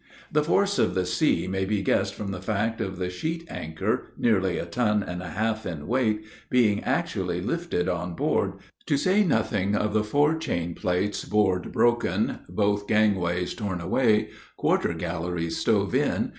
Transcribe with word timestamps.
The 0.31 0.43
force 0.43 0.79
of 0.79 0.95
the 0.95 1.05
sea 1.05 1.45
may 1.47 1.63
be 1.63 1.83
guessed 1.83 2.15
from 2.15 2.31
the 2.31 2.41
fact 2.41 2.81
of 2.81 2.97
the 2.97 3.11
sheet 3.11 3.45
anchor, 3.51 4.07
nearly 4.17 4.57
a 4.57 4.65
ton 4.65 5.03
and 5.03 5.21
a 5.21 5.27
half 5.29 5.63
in 5.63 5.85
weight, 5.87 6.25
being 6.49 6.83
actually 6.83 7.39
lifted 7.39 7.87
on 7.87 8.15
board, 8.15 8.53
to 8.87 8.97
say 8.97 9.23
nothing 9.23 9.75
of 9.75 9.93
the 9.93 10.01
forechain 10.03 10.73
plates' 10.75 11.23
board 11.25 11.71
broken, 11.71 12.39
both 12.49 12.87
gangways 12.87 13.53
torn 13.53 13.79
away, 13.79 14.29
quarter 14.57 14.93
galleries 14.93 15.57
stove 15.57 15.93
in, 15.93 16.23
&c. 16.29 16.29